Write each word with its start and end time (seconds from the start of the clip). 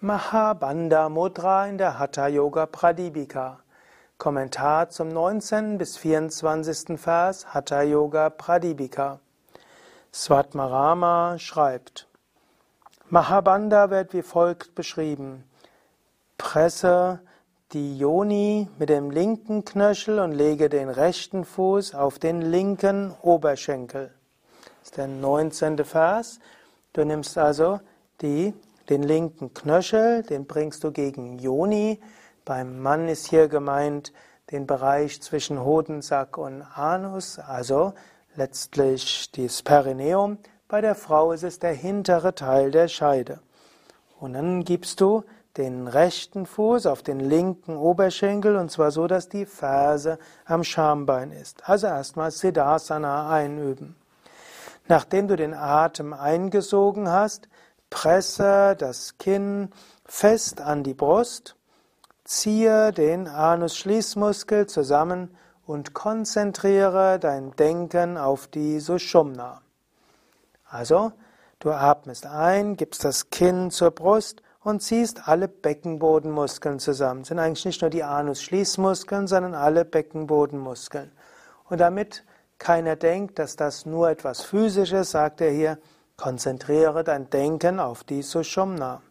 Mahabandha 0.00 1.08
Mudra 1.08 1.66
in 1.66 1.76
der 1.76 1.98
Hatha 1.98 2.28
Yoga 2.28 2.66
Pradipika. 2.66 3.58
Kommentar 4.16 4.90
zum 4.90 5.08
19. 5.08 5.76
bis 5.76 5.96
24. 5.96 6.96
Vers 6.96 7.52
Hatha 7.52 7.82
Yoga 7.82 8.30
Pradipika. 8.30 9.18
Svatmarama 10.12 11.36
schreibt: 11.40 12.06
Mahabandha 13.10 13.90
wird 13.90 14.14
wie 14.14 14.22
folgt 14.22 14.76
beschrieben: 14.76 15.42
Presse 16.36 17.18
die 17.72 17.98
Yoni 17.98 18.68
mit 18.78 18.90
dem 18.90 19.10
linken 19.10 19.64
Knöchel 19.64 20.20
und 20.20 20.30
lege 20.30 20.68
den 20.68 20.90
rechten 20.90 21.44
Fuß 21.44 21.96
auf 21.96 22.20
den 22.20 22.40
linken 22.40 23.16
Oberschenkel. 23.20 24.14
Das 24.62 24.90
ist 24.90 24.96
der 24.96 25.08
19. 25.08 25.84
Vers. 25.84 26.38
Du 26.92 27.04
nimmst 27.04 27.36
also 27.36 27.80
die 28.22 28.54
den 28.88 29.02
linken 29.02 29.52
Knöchel, 29.54 30.22
den 30.22 30.46
bringst 30.46 30.84
du 30.84 30.92
gegen 30.92 31.38
Joni. 31.38 32.00
Beim 32.44 32.80
Mann 32.80 33.08
ist 33.08 33.26
hier 33.26 33.48
gemeint 33.48 34.12
den 34.50 34.66
Bereich 34.66 35.20
zwischen 35.20 35.62
Hodensack 35.62 36.38
und 36.38 36.62
Anus, 36.62 37.38
also 37.38 37.92
letztlich 38.34 39.30
das 39.32 39.62
Perineum. 39.62 40.38
Bei 40.68 40.80
der 40.80 40.94
Frau 40.94 41.32
ist 41.32 41.44
es 41.44 41.58
der 41.58 41.72
hintere 41.72 42.34
Teil 42.34 42.70
der 42.70 42.88
Scheide. 42.88 43.40
Und 44.18 44.32
dann 44.32 44.64
gibst 44.64 45.00
du 45.00 45.24
den 45.56 45.88
rechten 45.88 46.46
Fuß 46.46 46.86
auf 46.86 47.02
den 47.02 47.20
linken 47.20 47.76
Oberschenkel 47.76 48.56
und 48.56 48.70
zwar 48.70 48.90
so, 48.90 49.06
dass 49.06 49.28
die 49.28 49.44
Ferse 49.44 50.18
am 50.44 50.62
Schambein 50.64 51.32
ist. 51.32 51.68
Also 51.68 51.88
erstmal 51.88 52.30
Siddhasana 52.30 53.30
einüben. 53.30 53.96
Nachdem 54.86 55.28
du 55.28 55.36
den 55.36 55.52
Atem 55.52 56.12
eingesogen 56.12 57.10
hast, 57.10 57.48
Presse 57.90 58.76
das 58.78 59.18
Kinn 59.18 59.70
fest 60.04 60.60
an 60.60 60.82
die 60.82 60.94
Brust, 60.94 61.56
ziehe 62.24 62.92
den 62.92 63.26
Anus-Schließmuskel 63.28 64.66
zusammen 64.66 65.36
und 65.66 65.94
konzentriere 65.94 67.18
dein 67.18 67.52
Denken 67.56 68.16
auf 68.16 68.46
die 68.46 68.80
Sushumna. 68.80 69.62
Also, 70.66 71.12
du 71.58 71.70
atmest 71.70 72.26
ein, 72.26 72.76
gibst 72.76 73.04
das 73.04 73.30
Kinn 73.30 73.70
zur 73.70 73.90
Brust 73.90 74.42
und 74.62 74.82
ziehst 74.82 75.28
alle 75.28 75.48
Beckenbodenmuskeln 75.48 76.78
zusammen. 76.78 77.20
Das 77.20 77.28
sind 77.28 77.38
eigentlich 77.38 77.64
nicht 77.64 77.80
nur 77.80 77.90
die 77.90 78.02
Anus-Schließmuskeln, 78.02 79.26
sondern 79.26 79.54
alle 79.54 79.84
Beckenbodenmuskeln. 79.84 81.12
Und 81.68 81.80
damit 81.80 82.24
keiner 82.58 82.96
denkt, 82.96 83.38
dass 83.38 83.56
das 83.56 83.86
nur 83.86 84.10
etwas 84.10 84.42
Physisches, 84.42 85.12
sagt 85.12 85.40
er 85.40 85.50
hier, 85.50 85.78
Konzentriere 86.20 87.04
dein 87.04 87.30
Denken 87.30 87.78
auf 87.78 88.02
die 88.02 88.22
Sushumna. 88.22 89.02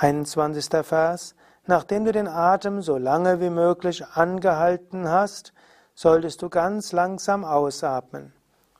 21. 0.00 0.84
Vers. 0.84 1.36
Nachdem 1.64 2.04
du 2.04 2.10
den 2.10 2.26
Atem 2.26 2.82
so 2.82 2.98
lange 2.98 3.40
wie 3.40 3.50
möglich 3.50 4.04
angehalten 4.04 5.08
hast, 5.08 5.52
solltest 5.94 6.42
du 6.42 6.48
ganz 6.48 6.90
langsam 6.90 7.44
ausatmen. 7.44 8.32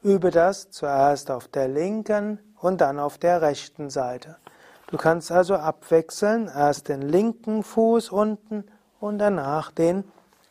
Übe 0.02 0.32
das 0.32 0.70
zuerst 0.70 1.30
auf 1.30 1.47
der 1.47 1.69
linken 1.69 2.41
und 2.58 2.80
dann 2.80 2.98
auf 2.98 3.19
der 3.19 3.41
rechten 3.41 3.88
Seite. 3.88 4.38
Du 4.88 4.97
kannst 4.97 5.30
also 5.30 5.54
abwechseln, 5.54 6.48
erst 6.52 6.88
den 6.88 7.02
linken 7.02 7.62
Fuß 7.62 8.10
unten 8.10 8.64
und 8.98 9.19
danach 9.19 9.70
den 9.70 10.02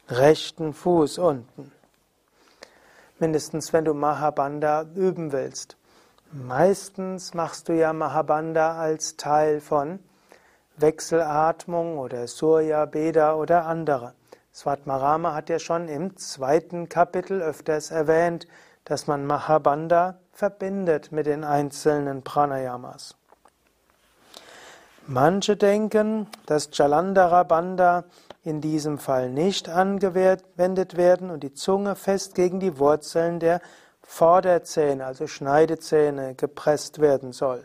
rechten 0.08 0.72
Fuß 0.72 1.18
unten. 1.18 1.74
Mindestens 3.20 3.74
wenn 3.74 3.84
du 3.84 3.94
Mahabandha 3.94 4.86
üben 4.96 5.34
willst. 5.34 5.76
Meistens 6.32 7.34
machst 7.34 7.70
du 7.70 7.74
ja 7.74 7.92
Mahabandha 7.92 8.80
als 8.80 9.18
Teil 9.18 9.60
von 9.60 9.98
Wechselatmung 10.78 11.98
oder 11.98 12.28
Surya 12.28 12.86
Beda 12.86 13.34
oder 13.34 13.66
andere. 13.66 14.14
Svatmarama 14.54 15.34
hat 15.34 15.50
ja 15.50 15.58
schon 15.58 15.88
im 15.88 16.18
zweiten 16.18 16.88
Kapitel 16.88 17.42
öfters 17.42 17.90
erwähnt, 17.90 18.46
dass 18.86 19.08
man 19.08 19.26
Mahabandha 19.26 20.20
verbindet 20.32 21.12
mit 21.12 21.26
den 21.26 21.44
einzelnen 21.44 22.22
Pranayamas. 22.22 23.16
Manche 25.08 25.58
denken, 25.58 26.28
dass 26.46 26.70
Jalandhara 26.72 27.42
Bandha 27.42 28.04
in 28.44 28.62
diesem 28.62 29.00
Fall 29.00 29.32
nicht 29.32 29.68
angewendet 29.68 30.96
werden 30.96 31.32
und 31.32 31.42
die 31.42 31.56
Zunge 31.56 31.96
fest 31.96 32.36
gegen 32.36 32.60
die 32.60 32.78
Wurzeln 32.78 33.40
der 33.40 33.62
Vorderzähne, 34.10 35.06
also 35.06 35.28
Schneidezähne, 35.28 36.34
gepresst 36.34 37.00
werden 37.00 37.32
soll. 37.32 37.64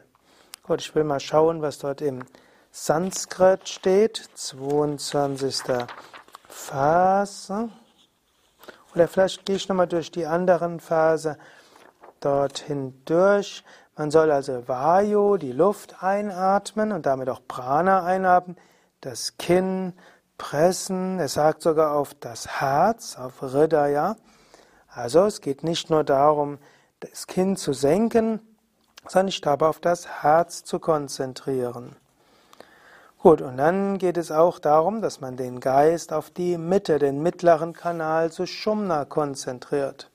Gut, 0.62 0.82
ich 0.82 0.94
will 0.94 1.02
mal 1.02 1.18
schauen, 1.18 1.62
was 1.62 1.78
dort 1.78 2.02
im 2.02 2.22
Sanskrit 2.70 3.66
steht. 3.66 4.28
22. 4.34 5.62
Vers. 6.46 7.50
Oder 8.94 9.08
vielleicht 9.08 9.46
gehe 9.46 9.56
ich 9.56 9.68
nochmal 9.68 9.88
durch 9.88 10.12
die 10.12 10.26
anderen 10.26 10.80
Verse 10.80 11.38
dorthin 12.20 13.02
durch. 13.06 13.64
Man 13.96 14.10
soll 14.10 14.30
also 14.30 14.68
Vayu, 14.68 15.38
die 15.38 15.52
Luft 15.52 16.04
einatmen 16.04 16.92
und 16.92 17.06
damit 17.06 17.30
auch 17.30 17.40
Prana 17.48 18.04
einatmen, 18.04 18.58
das 19.00 19.38
Kinn 19.38 19.94
pressen. 20.36 21.18
Es 21.20 21.34
sagt 21.34 21.62
sogar 21.62 21.96
auf 21.96 22.12
das 22.14 22.60
Herz, 22.60 23.16
auf 23.16 23.40
Hridaya. 23.40 24.16
Also 24.94 25.26
es 25.26 25.40
geht 25.40 25.64
nicht 25.64 25.90
nur 25.90 26.04
darum, 26.04 26.58
das 27.00 27.26
Kinn 27.26 27.56
zu 27.56 27.72
senken, 27.72 28.40
sondern 29.08 29.28
sich 29.28 29.40
dabei 29.40 29.66
auf 29.66 29.80
das 29.80 30.22
Herz 30.22 30.64
zu 30.64 30.78
konzentrieren. 30.78 31.96
Gut, 33.18 33.40
und 33.40 33.56
dann 33.56 33.98
geht 33.98 34.16
es 34.18 34.30
auch 34.30 34.58
darum, 34.58 35.00
dass 35.00 35.20
man 35.20 35.36
den 35.36 35.58
Geist 35.58 36.12
auf 36.12 36.30
die 36.30 36.58
Mitte, 36.58 36.98
den 36.98 37.22
mittleren 37.22 37.72
Kanal 37.72 38.30
zu 38.30 38.46
Shumna 38.46 39.04
konzentriert. 39.04 40.10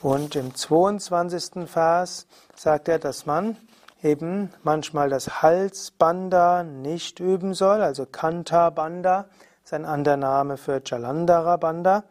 Und 0.00 0.36
im 0.36 0.54
22. 0.54 1.68
Vers 1.68 2.26
sagt 2.54 2.88
er, 2.88 2.98
dass 2.98 3.26
man 3.26 3.56
eben 4.02 4.52
manchmal 4.62 5.10
das 5.10 5.42
Halsbanda 5.42 6.62
nicht 6.62 7.18
üben 7.18 7.52
soll, 7.52 7.82
also 7.82 8.06
Kanta 8.06 8.70
Banda 8.70 9.26
ist 9.64 9.74
ein 9.74 9.84
anderer 9.84 10.16
Name 10.16 10.56
für 10.56 10.80
Jalandhara 10.84 11.56
Banda 11.56 12.04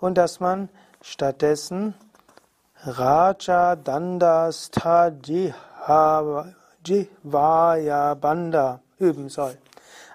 und 0.00 0.16
dass 0.18 0.40
man 0.40 0.68
stattdessen 1.00 1.94
Raja 2.84 3.76
Dandasta 3.76 5.08
Jivaya 6.84 8.14
Banda 8.14 8.80
üben 8.98 9.28
soll. 9.28 9.56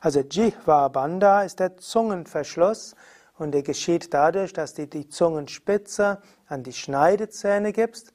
Also 0.01 0.21
Jihva 0.21 0.87
Banda 0.87 1.41
ist 1.43 1.59
der 1.59 1.77
Zungenverschluss 1.77 2.95
und 3.37 3.51
der 3.51 3.63
geschieht 3.63 4.13
dadurch, 4.13 4.53
dass 4.53 4.73
du 4.73 4.87
die 4.87 5.09
Zungenspitze 5.09 6.21
an 6.47 6.63
die 6.63 6.73
Schneidezähne 6.73 7.73
gibst 7.73 8.13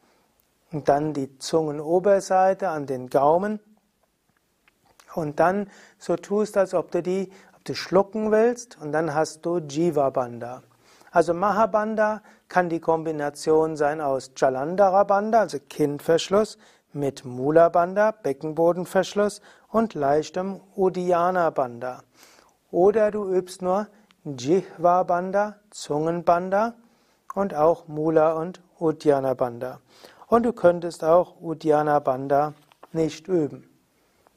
und 0.72 0.88
dann 0.88 1.12
die 1.12 1.38
Zungenoberseite 1.38 2.68
an 2.68 2.86
den 2.86 3.10
Gaumen 3.10 3.60
und 5.14 5.40
dann 5.40 5.70
so 5.98 6.16
tust, 6.16 6.56
als 6.56 6.74
ob 6.74 6.90
du 6.90 7.02
die, 7.02 7.32
ob 7.56 7.64
du 7.64 7.74
schlucken 7.74 8.30
willst 8.32 8.78
und 8.80 8.92
dann 8.92 9.14
hast 9.14 9.44
du 9.46 9.58
Jiva 9.58 10.10
Banda. 10.10 10.62
Also 11.14 11.32
Mahabandha 11.32 12.22
kann 12.48 12.68
die 12.68 12.80
Kombination 12.80 13.76
sein 13.76 14.00
aus 14.00 14.32
Jalandhara 14.36 15.04
Bandha, 15.04 15.42
also 15.42 15.58
Kindverschluss, 15.68 16.58
mit 16.92 17.24
Mula 17.24 17.68
Bandha, 17.68 18.10
Beckenbodenverschluss 18.10 19.40
und 19.68 19.94
leichtem 19.94 20.60
Uddiyana 20.74 21.50
Bandha. 21.50 22.02
Oder 22.72 23.12
du 23.12 23.32
übst 23.32 23.62
nur 23.62 23.86
Jihva 24.24 25.04
Bandha, 25.04 25.54
Zungenbandha 25.70 26.74
und 27.36 27.54
auch 27.54 27.86
Mula 27.86 28.32
und 28.32 28.60
Uddiyana 28.80 29.34
Bandha. 29.34 29.78
Und 30.26 30.42
du 30.42 30.52
könntest 30.52 31.04
auch 31.04 31.40
Uddiyana 31.40 32.00
Bandha 32.00 32.54
nicht 32.92 33.28
üben. 33.28 33.70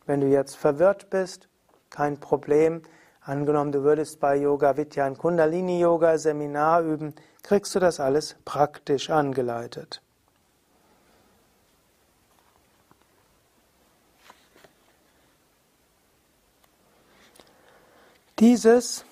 Wenn 0.05 0.21
du 0.21 0.27
jetzt 0.27 0.55
verwirrt 0.55 1.09
bist, 1.09 1.49
kein 1.89 2.19
Problem. 2.19 2.83
Angenommen, 3.27 3.73
du 3.73 3.83
würdest 3.83 4.21
bei 4.21 4.37
Yoga 4.37 4.77
Vidya 4.77 5.03
ein 5.03 5.17
Kundalini 5.17 5.81
Yoga 5.81 6.17
Seminar 6.17 6.81
üben, 6.81 7.13
kriegst 7.43 7.75
du 7.75 7.79
das 7.81 7.99
alles 7.99 8.37
praktisch 8.45 9.09
angeleitet. 9.09 10.01
Dieses 18.39 19.03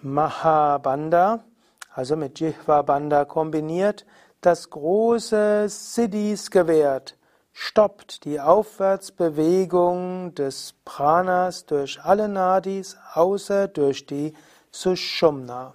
Mahabandha, 0.00 1.44
also 1.92 2.16
mit 2.16 2.40
Jihva 2.40 2.80
Bandha 2.80 3.26
kombiniert, 3.26 4.06
das 4.40 4.70
große 4.70 5.68
Siddhis 5.68 6.50
gewährt, 6.50 7.17
stoppt 7.60 8.24
die 8.24 8.40
Aufwärtsbewegung 8.40 10.32
des 10.36 10.74
Pranas 10.84 11.66
durch 11.66 12.00
alle 12.04 12.28
Nadis, 12.28 12.96
außer 13.14 13.66
durch 13.66 14.06
die 14.06 14.32
Sushumna. 14.70 15.74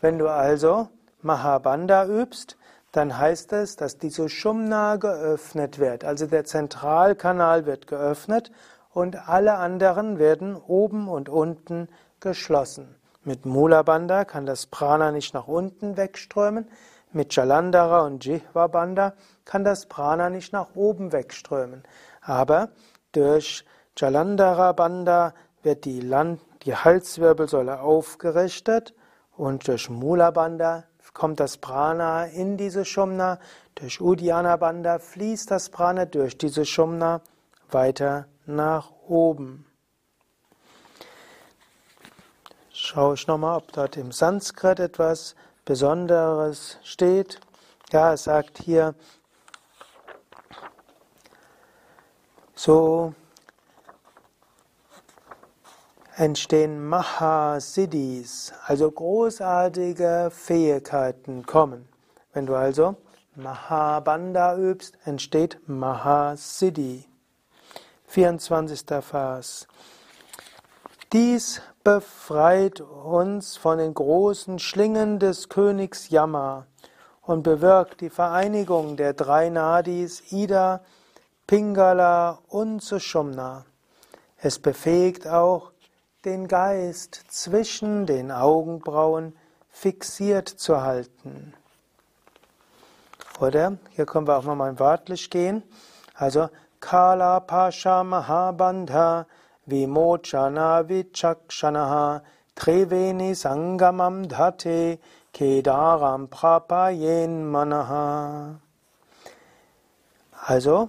Wenn 0.00 0.18
du 0.18 0.28
also 0.28 0.88
Mahabandha 1.22 2.06
übst, 2.06 2.56
dann 2.90 3.16
heißt 3.16 3.52
es, 3.52 3.76
dass 3.76 3.98
die 3.98 4.10
Sushumna 4.10 4.96
geöffnet 4.96 5.78
wird. 5.78 6.02
Also 6.02 6.26
der 6.26 6.44
Zentralkanal 6.44 7.64
wird 7.64 7.86
geöffnet 7.86 8.50
und 8.92 9.28
alle 9.28 9.54
anderen 9.54 10.18
werden 10.18 10.56
oben 10.56 11.06
und 11.08 11.28
unten 11.28 11.88
geschlossen. 12.18 12.96
Mit 13.22 13.46
Mula 13.46 13.82
Bandha 13.84 14.24
kann 14.24 14.46
das 14.46 14.66
Prana 14.66 15.12
nicht 15.12 15.32
nach 15.32 15.46
unten 15.46 15.96
wegströmen, 15.96 16.66
mit 17.14 17.34
Jalandhara 17.34 18.06
und 18.06 18.24
Jihva 18.24 18.66
Bandha 18.66 19.14
kann 19.44 19.64
das 19.64 19.86
Prana 19.86 20.30
nicht 20.30 20.52
nach 20.52 20.74
oben 20.74 21.12
wegströmen. 21.12 21.82
Aber 22.20 22.70
durch 23.12 23.64
Jalandhara 23.96 24.72
Bandha 24.72 25.34
wird 25.62 25.84
die, 25.84 26.00
Land 26.00 26.40
die 26.64 26.74
Halswirbelsäule 26.74 27.80
aufgerichtet 27.80 28.94
und 29.36 29.68
durch 29.68 29.90
Mula 29.90 30.30
Bandha 30.30 30.84
kommt 31.12 31.40
das 31.40 31.58
Prana 31.58 32.24
in 32.26 32.56
diese 32.56 32.84
Shumna, 32.84 33.38
durch 33.74 34.00
Uddiyana 34.00 34.56
Bandha 34.56 34.98
fließt 34.98 35.50
das 35.50 35.68
Prana 35.68 36.06
durch 36.06 36.38
diese 36.38 36.64
Shumna 36.64 37.20
weiter 37.70 38.26
nach 38.46 38.90
oben. 39.08 39.66
Schaue 42.72 43.14
ich 43.14 43.26
nochmal, 43.26 43.58
ob 43.58 43.72
dort 43.72 43.96
im 43.96 44.12
Sanskrit 44.12 44.80
etwas 44.80 45.34
Besonderes 45.64 46.78
steht. 46.82 47.40
Ja, 47.90 48.14
es 48.14 48.24
sagt 48.24 48.58
hier, 48.58 48.94
so 52.54 53.14
entstehen 56.16 56.84
Mahasiddhis, 56.86 58.52
also 58.66 58.90
großartige 58.90 60.30
Fähigkeiten 60.32 61.46
kommen. 61.46 61.88
Wenn 62.32 62.46
du 62.46 62.54
also 62.54 62.96
Mahabandha 63.34 64.56
übst, 64.56 64.98
entsteht 65.04 65.58
Mahasiddhi. 65.66 67.04
24. 68.06 68.84
Vers. 69.00 69.66
Dies 71.12 71.60
befreit 71.84 72.80
uns 72.80 73.58
von 73.58 73.76
den 73.76 73.92
großen 73.92 74.58
Schlingen 74.58 75.18
des 75.18 75.50
Königs 75.50 76.08
Yama 76.08 76.66
und 77.20 77.42
bewirkt 77.42 78.00
die 78.00 78.08
Vereinigung 78.08 78.96
der 78.96 79.12
drei 79.12 79.50
Nadis 79.50 80.32
Ida, 80.32 80.80
Pingala 81.46 82.38
und 82.48 82.82
Sushumna. 82.82 83.66
Es 84.38 84.58
befähigt 84.58 85.28
auch 85.28 85.72
den 86.24 86.48
Geist 86.48 87.22
zwischen 87.28 88.06
den 88.06 88.32
Augenbrauen 88.32 89.36
fixiert 89.68 90.48
zu 90.48 90.80
halten. 90.80 91.52
Oder, 93.38 93.76
hier 93.90 94.06
können 94.06 94.26
wir 94.26 94.38
auch 94.38 94.44
nochmal 94.44 94.78
wörtlich 94.78 95.28
gehen, 95.28 95.62
also 96.14 96.48
Kala 96.80 97.40
Pasha 97.40 98.02
Mahabandha 98.02 99.26
Vimochana 99.68 100.82
Vichakshanaha 100.84 102.22
Triveni 102.56 103.30
Sangamam 103.30 104.26
Dhate 104.26 104.98
Kedaram 105.32 106.28
Prapayen 106.28 107.50
Manaha. 107.50 108.58
Also, 110.46 110.88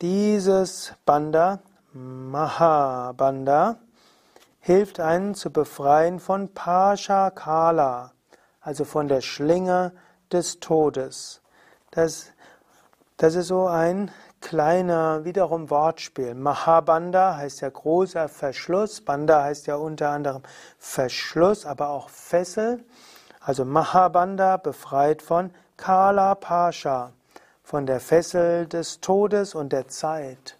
dieses 0.00 0.94
Banda, 1.04 1.60
Mahabanda, 1.92 3.76
hilft 4.60 4.98
einen 4.98 5.34
zu 5.34 5.50
befreien 5.50 6.18
von 6.18 6.52
Pasha 6.52 7.30
Kala, 7.30 8.12
also 8.60 8.84
von 8.84 9.08
der 9.08 9.20
Schlinge 9.20 9.92
des 10.32 10.58
Todes. 10.60 11.40
Das, 11.90 12.32
das 13.16 13.34
ist 13.34 13.46
so 13.46 13.66
ein 13.66 14.10
kleiner 14.40 15.24
wiederum 15.24 15.70
Wortspiel. 15.70 16.34
Mahabanda 16.34 17.36
heißt 17.36 17.60
ja 17.60 17.70
großer 17.70 18.28
Verschluss. 18.28 19.00
Banda 19.00 19.42
heißt 19.42 19.66
ja 19.66 19.76
unter 19.76 20.10
anderem 20.10 20.42
Verschluss, 20.78 21.66
aber 21.66 21.88
auch 21.88 22.08
Fessel. 22.08 22.84
Also 23.40 23.64
Mahabanda 23.64 24.56
befreit 24.56 25.22
von 25.22 25.50
Kala 25.76 26.34
Pasha, 26.34 27.12
von 27.62 27.86
der 27.86 28.00
Fessel 28.00 28.66
des 28.66 29.00
Todes 29.00 29.54
und 29.54 29.72
der 29.72 29.88
Zeit. 29.88 30.56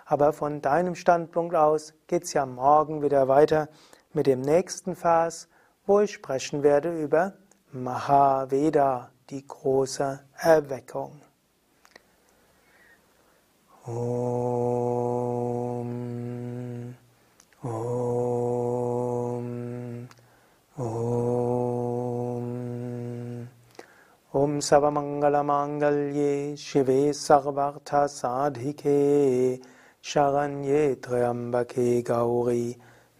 Aber 0.03 0.33
von 0.33 0.61
deinem 0.61 0.95
Standpunkt 0.95 1.55
aus 1.55 1.93
geht 2.07 2.25
es 2.25 2.33
ja 2.33 2.45
morgen 2.45 3.01
wieder 3.01 3.29
weiter 3.29 3.69
mit 4.11 4.27
dem 4.27 4.41
nächsten 4.41 4.97
Vers, 4.97 5.47
wo 5.85 6.01
ich 6.01 6.11
sprechen 6.11 6.63
werde 6.63 7.01
über 7.01 7.31
Mahaveda, 7.71 9.09
die 9.29 9.47
große 9.47 10.19
Erweckung. 10.37 11.21
ॐ 13.87 13.91
ॐ 13.93 13.97
ॐ। 24.35 24.59
सर्वमङ्गलमाङ्गल्ये 24.67 26.33
शिवे 26.57 27.01
सर्वार्थसाधिके 27.13 28.95
शरण्ये 30.11 30.81
त्र्यम्बके 31.05 31.89
गौरी 32.09 32.65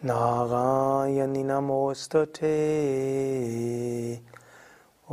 नारायणि 0.05 1.43
नमोऽस्तु 1.51 2.23
ते 2.39 2.55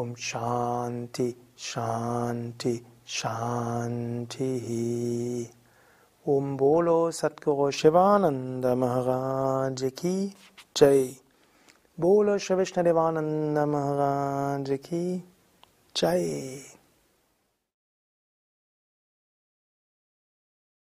ॐ 0.01 0.15
शान्ति 0.31 1.29
शान्ति। 1.69 2.75
Shanti 3.07 4.27
Shanti. 4.27 5.51
Om 6.27 6.57
Bolo 6.57 7.11
Satguru 7.11 7.73
Shivananda 7.73 8.77
Maharaj 8.77 9.95
Ki 9.97 10.33
Jai. 10.75 11.17
Bolo 11.99 12.39
Shri 12.39 12.57
Vishnu 12.57 12.83
Devananda 12.85 13.67
Maharaj 13.69 14.81
Ki 14.83 15.23
Jai. 15.95 16.82